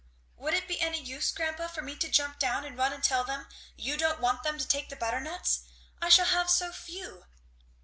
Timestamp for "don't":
3.97-4.19